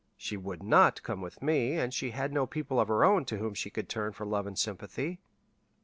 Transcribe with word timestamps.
She 0.17 0.35
would 0.35 0.63
not 0.63 1.03
come 1.03 1.21
with 1.21 1.43
me, 1.43 1.73
and 1.77 1.93
she 1.93 2.09
had 2.09 2.33
no 2.33 2.47
people 2.47 2.79
of 2.79 2.87
her 2.87 3.03
own 3.05 3.23
to 3.25 3.37
whom 3.37 3.53
she 3.53 3.69
could 3.69 3.87
turn 3.87 4.13
for 4.13 4.25
love 4.25 4.47
and 4.47 4.57
sympathy. 4.57 5.19